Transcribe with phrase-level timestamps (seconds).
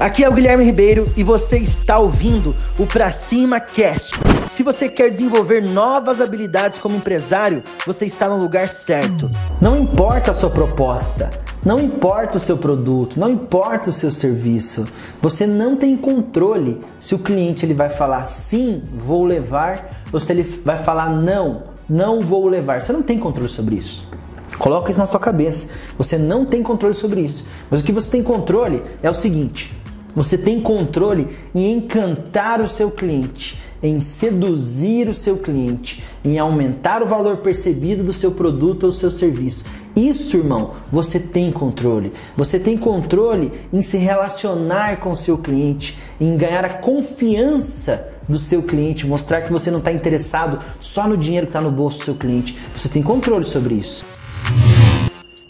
[0.00, 4.18] Aqui é o Guilherme Ribeiro e você está ouvindo o Pra Cima Cast.
[4.50, 9.28] Se você quer desenvolver novas habilidades como empresário, você está no lugar certo.
[9.60, 11.28] Não importa a sua proposta,
[11.66, 14.86] não importa o seu produto, não importa o seu serviço.
[15.20, 20.32] Você não tem controle se o cliente ele vai falar sim, vou levar, ou se
[20.32, 22.80] ele vai falar não, não vou levar.
[22.80, 24.10] Você não tem controle sobre isso.
[24.58, 25.70] Coloca isso na sua cabeça.
[25.96, 27.46] Você não tem controle sobre isso.
[27.70, 29.79] Mas o que você tem controle é o seguinte:
[30.14, 37.02] você tem controle em encantar o seu cliente, em seduzir o seu cliente, em aumentar
[37.02, 39.64] o valor percebido do seu produto ou seu serviço.
[39.96, 42.12] Isso, irmão, você tem controle.
[42.36, 48.38] Você tem controle em se relacionar com o seu cliente, em ganhar a confiança do
[48.38, 51.98] seu cliente, mostrar que você não está interessado só no dinheiro que está no bolso
[51.98, 52.56] do seu cliente.
[52.76, 54.04] Você tem controle sobre isso.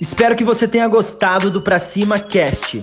[0.00, 2.82] Espero que você tenha gostado do Pra Cima Cast.